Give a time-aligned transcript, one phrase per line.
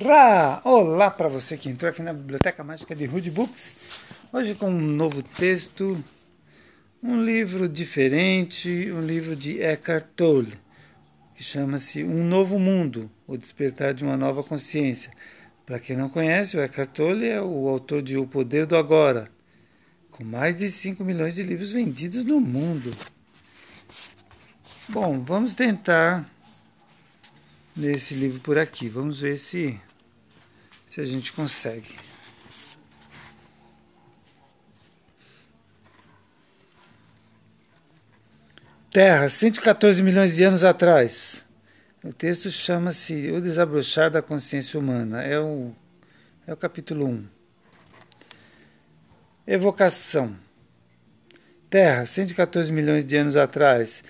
[0.00, 0.60] Ra!
[0.62, 3.98] Olá para você que entrou aqui na Biblioteca Mágica de Rude Books.
[4.32, 6.00] Hoje com um novo texto,
[7.02, 10.56] um livro diferente, um livro de Eckhart Tolle,
[11.34, 15.10] que chama-se Um Novo Mundo, O Despertar de uma Nova Consciência.
[15.66, 19.28] Para quem não conhece, o Eckhart Tolle é o autor de O Poder do Agora,
[20.12, 22.92] com mais de 5 milhões de livros vendidos no mundo.
[24.88, 26.24] Bom, vamos tentar
[27.76, 28.88] ler esse livro por aqui.
[28.88, 29.80] Vamos ver se
[30.88, 31.94] se a gente consegue.
[38.90, 41.46] Terra, 114 milhões de anos atrás.
[42.02, 45.22] O texto chama-se O Desabrochar da Consciência Humana.
[45.22, 45.72] É o,
[46.46, 47.26] é o capítulo 1.
[49.46, 50.36] Evocação.
[51.68, 54.02] Terra, 114 milhões de anos atrás.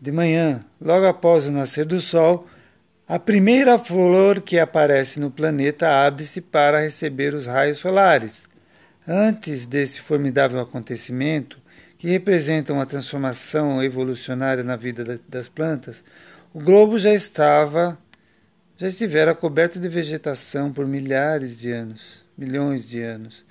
[0.00, 2.48] De manhã, logo após o nascer do Sol,
[3.10, 8.48] a primeira flor que aparece no planeta abre-se para receber os raios solares.
[9.04, 11.58] Antes desse formidável acontecimento,
[11.98, 16.04] que representa uma transformação evolucionária na vida das plantas,
[16.54, 17.98] o globo já estava,
[18.76, 23.44] já estivera coberto de vegetação por milhares de anos, milhões de anos.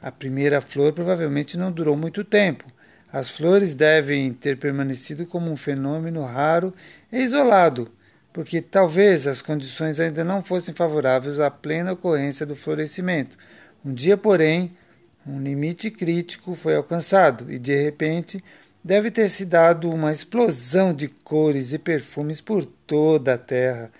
[0.00, 2.64] A primeira flor provavelmente não durou muito tempo.
[3.12, 6.72] As flores devem ter permanecido como um fenômeno raro
[7.10, 7.90] e isolado
[8.34, 13.38] porque talvez as condições ainda não fossem favoráveis à plena ocorrência do florescimento.
[13.84, 14.76] Um dia, porém,
[15.24, 18.42] um limite crítico foi alcançado e, de repente,
[18.82, 23.92] deve ter se dado uma explosão de cores e perfumes por toda a Terra.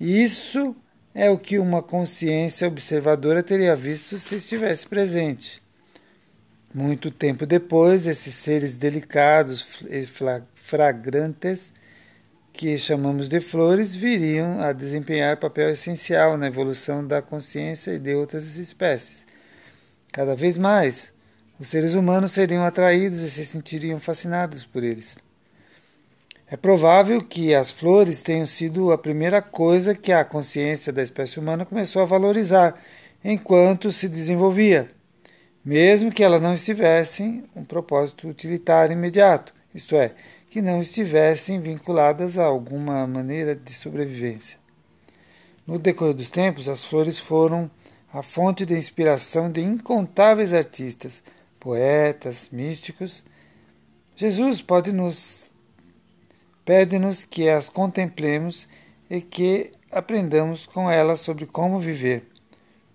[0.00, 0.74] Isso
[1.14, 5.62] é o que uma consciência observadora teria visto se estivesse presente.
[6.74, 10.04] Muito tempo depois, esses seres delicados e
[10.56, 11.72] fragrantes
[12.52, 18.14] que chamamos de flores viriam a desempenhar papel essencial na evolução da consciência e de
[18.14, 19.26] outras espécies.
[20.12, 21.12] Cada vez mais,
[21.60, 25.18] os seres humanos seriam atraídos e se sentiriam fascinados por eles.
[26.50, 31.38] É provável que as flores tenham sido a primeira coisa que a consciência da espécie
[31.38, 32.74] humana começou a valorizar
[33.22, 34.88] enquanto se desenvolvia,
[35.62, 40.12] mesmo que elas não estivessem um propósito utilitário imediato, isto é,
[40.58, 44.58] que não estivessem vinculadas a alguma maneira de sobrevivência.
[45.64, 47.70] No decorrer dos tempos, as flores foram
[48.12, 51.22] a fonte de inspiração de incontáveis artistas,
[51.60, 53.22] poetas, místicos.
[54.16, 55.52] Jesus pode nos
[56.64, 58.66] pede-nos que as contemplemos
[59.08, 62.24] e que aprendamos com elas sobre como viver.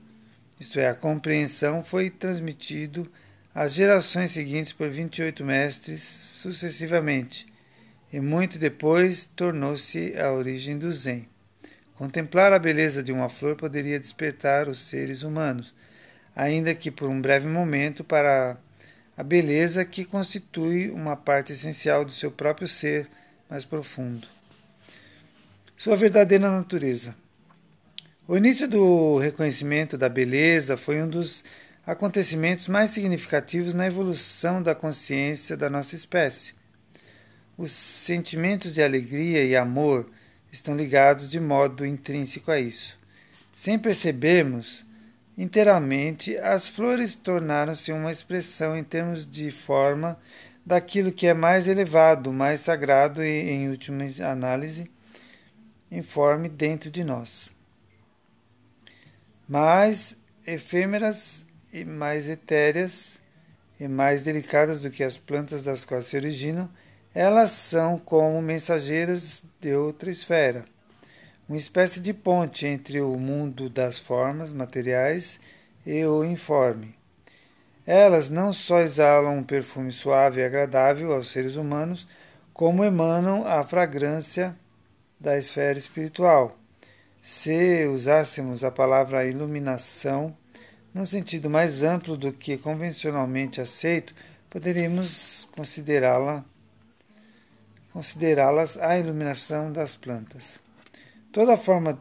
[0.59, 3.11] isto é, a compreensão, foi transmitido
[3.55, 7.47] as gerações seguintes por 28 mestres sucessivamente,
[8.13, 11.29] e muito depois tornou-se a origem do Zen.
[11.95, 15.73] Contemplar a beleza de uma flor poderia despertar os seres humanos,
[16.35, 18.57] ainda que por um breve momento, para
[19.17, 23.09] a beleza que constitui uma parte essencial do seu próprio ser
[23.49, 24.27] mais profundo.
[25.77, 27.15] Sua verdadeira natureza.
[28.27, 31.45] O início do reconhecimento da beleza foi um dos
[31.87, 36.55] acontecimentos mais significativos na evolução da consciência da nossa espécie.
[37.59, 40.07] Os sentimentos de alegria e amor
[40.51, 42.99] estão ligados de modo intrínseco a isso.
[43.55, 44.87] Sem percebermos,
[45.37, 50.19] inteiramente, as flores tornaram-se uma expressão em termos de forma
[50.65, 54.91] daquilo que é mais elevado, mais sagrado e, em última análise,
[55.91, 57.53] informe dentro de nós.
[59.47, 60.17] Mais
[60.47, 63.21] efêmeras e mais etéreas
[63.81, 66.71] e mais delicadas do que as plantas das quais se originam,
[67.13, 70.65] elas são como mensageiras de outra esfera,
[71.49, 75.41] uma espécie de ponte entre o mundo das formas materiais
[75.85, 76.95] e o informe.
[77.85, 82.07] Elas não só exalam um perfume suave e agradável aos seres humanos,
[82.53, 84.57] como emanam a fragrância
[85.19, 86.57] da esfera espiritual.
[87.21, 90.35] Se usássemos a palavra iluminação,
[90.95, 94.15] num sentido mais amplo do que convencionalmente aceito,
[94.49, 96.45] poderíamos considerá-la
[97.93, 100.61] considerá-las a iluminação das plantas.
[101.31, 101.99] Toda forma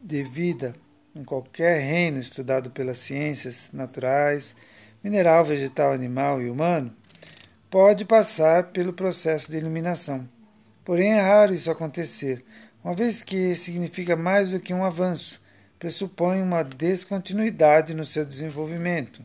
[0.00, 0.74] de vida
[1.14, 4.56] em qualquer reino estudado pelas ciências naturais,
[5.02, 6.94] mineral, vegetal, animal e humano,
[7.70, 10.28] pode passar pelo processo de eliminação.
[10.84, 12.44] Porém, é raro isso acontecer,
[12.82, 15.40] uma vez que significa mais do que um avanço,
[15.84, 19.22] pressupõe uma descontinuidade no seu desenvolvimento.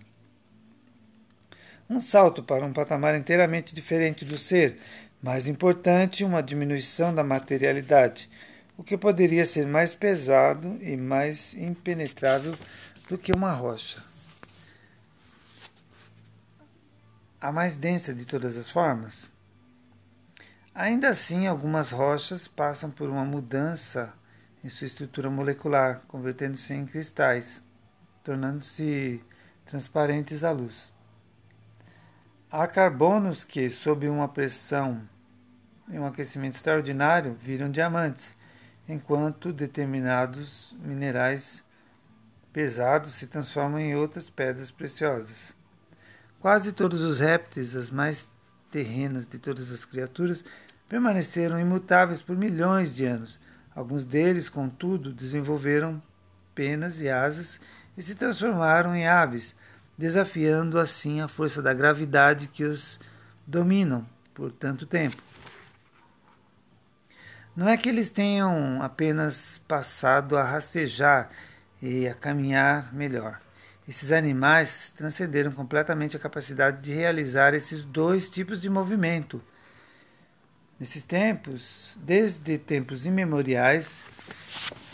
[1.90, 4.78] Um salto para um patamar inteiramente diferente do ser,
[5.22, 8.30] mais importante, uma diminuição da materialidade,
[8.78, 12.58] o que poderia ser mais pesado e mais impenetrável
[13.08, 14.04] do que uma rocha.
[17.40, 19.32] A mais densa de todas as formas?
[20.76, 24.14] Ainda assim, algumas rochas passam por uma mudança
[24.64, 27.62] em sua estrutura molecular, convertendo-se em cristais,
[28.24, 29.24] tornando-se
[29.66, 30.92] transparentes à luz.
[32.52, 35.02] Há carbonos que, sob uma pressão
[35.90, 38.36] e um aquecimento extraordinário, viram diamantes,
[38.88, 41.64] enquanto determinados minerais
[42.52, 45.56] pesados se transformam em outras pedras preciosas.
[46.40, 48.28] Quase todos os répteis, as mais
[48.72, 50.44] terrenas de todas as criaturas,
[50.88, 53.40] permaneceram imutáveis por milhões de anos.
[53.76, 56.02] Alguns deles, contudo, desenvolveram
[56.54, 57.62] penas e asas
[57.98, 59.56] e se transformaram em aves,
[59.98, 63.00] desafiando assim a força da gravidade que os
[63.46, 65.22] dominam por tanto tempo.
[67.56, 71.30] Não é que eles tenham apenas passado a rastejar
[71.82, 73.40] e a caminhar melhor.
[73.88, 79.42] Esses animais transcenderam completamente a capacidade de realizar esses dois tipos de movimento.
[80.80, 84.06] Nesses tempos, desde tempos imemoriais,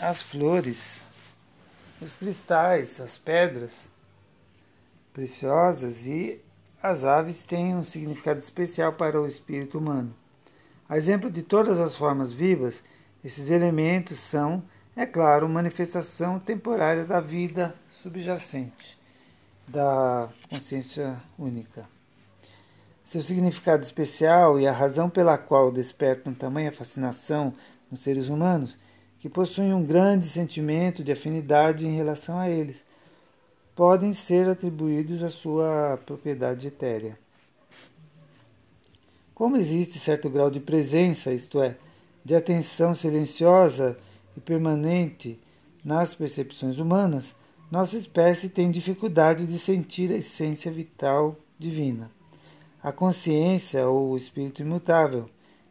[0.00, 1.04] as flores,
[2.00, 3.86] os cristais, as pedras
[5.14, 6.40] preciosas e
[6.82, 10.12] as aves têm um significado especial para o espírito humano.
[10.88, 12.82] A exemplo de todas as formas vivas,
[13.24, 14.64] esses elementos são,
[14.96, 17.72] é claro, manifestação temporária da vida
[18.02, 18.98] subjacente,
[19.68, 21.95] da consciência única.
[23.06, 27.54] Seu significado especial e a razão pela qual despertam tamanha fascinação
[27.88, 28.76] nos seres humanos,
[29.20, 32.82] que possuem um grande sentimento de afinidade em relação a eles,
[33.76, 37.16] podem ser atribuídos à sua propriedade etérea.
[39.32, 41.76] Como existe certo grau de presença, isto é,
[42.24, 43.96] de atenção silenciosa
[44.36, 45.38] e permanente
[45.84, 47.36] nas percepções humanas,
[47.70, 52.10] nossa espécie tem dificuldade de sentir a essência vital divina,
[52.86, 55.28] a consciência ou o espírito imutável,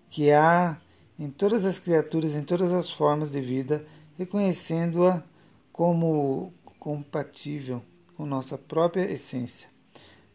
[0.09, 0.75] que há
[1.17, 3.85] em todas as criaturas, em todas as formas de vida,
[4.17, 5.23] reconhecendo-a
[5.71, 7.81] como compatível
[8.17, 9.69] com nossa própria essência.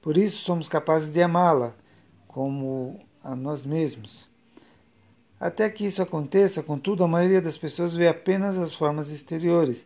[0.01, 1.75] Por isso somos capazes de amá-la
[2.27, 4.27] como a nós mesmos.
[5.39, 9.85] Até que isso aconteça, contudo, a maioria das pessoas vê apenas as formas exteriores,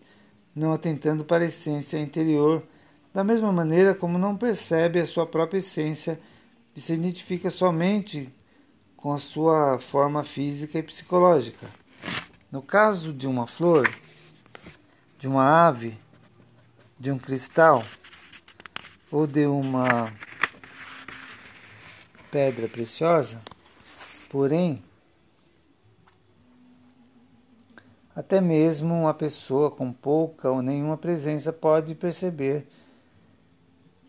[0.54, 2.62] não atentando para a essência interior,
[3.12, 6.20] da mesma maneira como não percebe a sua própria essência
[6.74, 8.32] e se identifica somente
[8.96, 11.68] com a sua forma física e psicológica.
[12.50, 13.88] No caso de uma flor,
[15.18, 15.96] de uma ave,
[16.98, 17.82] de um cristal
[19.10, 20.12] ou de uma
[22.30, 23.40] pedra preciosa,
[24.30, 24.82] porém,
[28.16, 32.66] até mesmo uma pessoa com pouca ou nenhuma presença pode perceber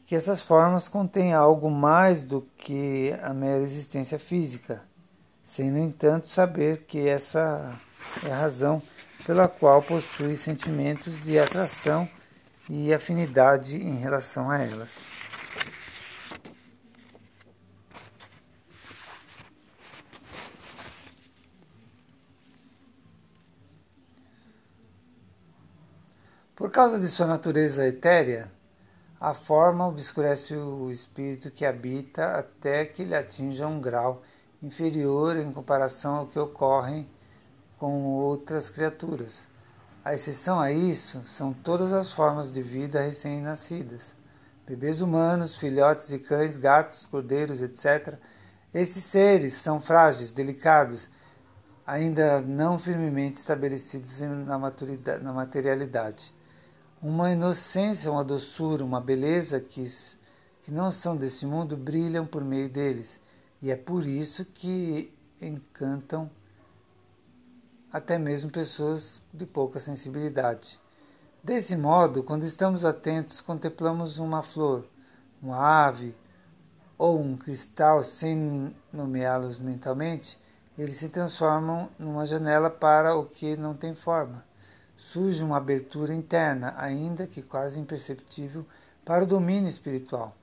[0.06, 4.84] que essas formas contêm algo mais do que a mera existência física,
[5.44, 7.74] sem, no entanto, saber que essa
[8.24, 8.82] é a razão
[9.26, 12.08] pela qual possui sentimentos de atração
[12.70, 15.08] e afinidade em relação a elas.
[26.56, 28.55] Por causa de sua natureza etérea,
[29.20, 34.22] a forma obscurece o espírito que habita até que ele atinja um grau
[34.62, 37.08] inferior em comparação ao que ocorre
[37.78, 39.48] com outras criaturas.
[40.04, 44.16] A exceção a isso são todas as formas de vida recém-nascidas.
[44.68, 48.16] Bebês humanos, filhotes de cães, gatos, cordeiros, etc.
[48.74, 51.10] Esses seres são frágeis, delicados,
[51.88, 54.60] ainda não firmemente estabelecidos na,
[55.20, 56.35] na materialidade
[57.02, 59.86] uma inocência, uma doçura, uma beleza que,
[60.62, 63.20] que não são deste mundo brilham por meio deles.
[63.62, 66.30] E é por isso que encantam
[67.92, 70.80] até mesmo pessoas de pouca sensibilidade.
[71.44, 74.86] Desse modo, quando estamos atentos, contemplamos uma flor,
[75.42, 76.16] uma ave
[76.98, 80.40] ou um cristal sem nomeá-los mentalmente,
[80.78, 84.44] eles se transformam numa janela para o que não tem forma
[84.98, 88.66] surge uma abertura interna, ainda que quase imperceptível,
[89.04, 90.36] para o domínio espiritual.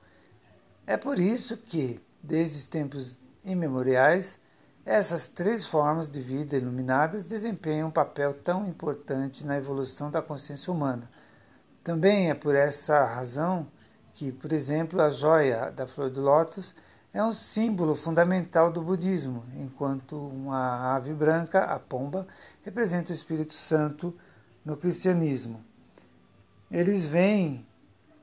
[0.85, 4.39] É por isso que, desde os tempos imemoriais,
[4.85, 10.71] essas três formas de vida iluminadas desempenham um papel tão importante na evolução da consciência
[10.73, 11.09] humana.
[11.83, 13.67] Também é por essa razão
[14.11, 16.75] que, por exemplo, a joia da flor do lótus
[17.13, 22.27] é um símbolo fundamental do budismo, enquanto uma ave branca, a pomba,
[22.63, 24.13] representa o Espírito Santo
[24.65, 25.63] no cristianismo.
[26.71, 27.65] Eles vêm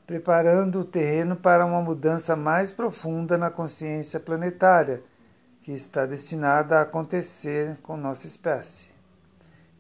[0.07, 5.03] preparando o terreno para uma mudança mais profunda na consciência planetária,
[5.61, 8.89] que está destinada a acontecer com nossa espécie.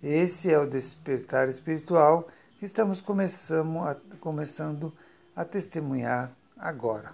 [0.02, 4.92] Esse é o despertar espiritual que estamos a, começando
[5.34, 7.12] a testemunhar agora.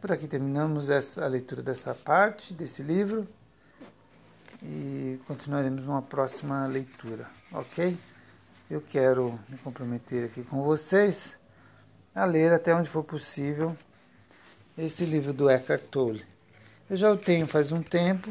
[0.00, 3.26] Por aqui terminamos essa, a leitura dessa parte desse livro
[4.64, 7.96] e continuaremos numa próxima leitura, ok?
[8.70, 11.36] Eu quero me comprometer aqui com vocês
[12.14, 13.76] a ler até onde for possível
[14.76, 16.24] esse livro do Eckhart Tolle.
[16.88, 18.30] Eu já o tenho faz um tempo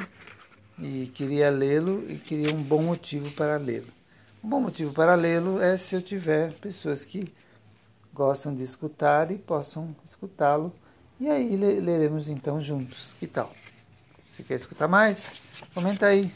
[0.80, 3.88] e queria lê-lo e queria um bom motivo para lê-lo.
[4.44, 7.32] Um bom motivo para lê-lo é se eu tiver pessoas que
[8.12, 10.74] gostam de escutar e possam escutá-lo
[11.20, 13.16] e aí leremos então juntos.
[13.20, 13.54] Que tal?
[14.34, 15.32] Se quer escutar mais?
[15.76, 16.32] Comenta aí.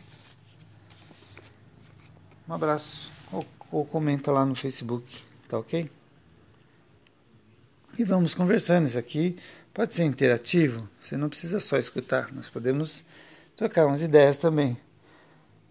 [2.48, 3.10] Um abraço.
[3.32, 5.24] Ou, ou comenta lá no Facebook.
[5.50, 5.90] Tá ok?
[7.98, 8.86] E vamos conversando.
[8.86, 9.36] Isso aqui
[9.74, 10.88] pode ser interativo.
[11.02, 12.32] Você não precisa só escutar.
[12.32, 13.04] Nós podemos
[13.56, 14.78] trocar umas ideias também.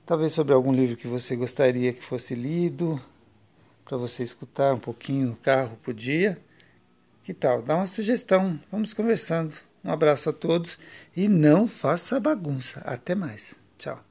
[0.04, 3.00] Talvez sobre algum livro que você gostaria que fosse lido,
[3.84, 6.36] para você escutar um pouquinho no carro por dia.
[7.22, 7.62] Que tal?
[7.62, 8.58] Dá uma sugestão.
[8.70, 9.54] Vamos conversando.
[9.86, 10.78] Um abraço a todos
[11.16, 12.82] e não faça bagunça.
[12.84, 13.54] Até mais.
[13.78, 14.06] Tchau.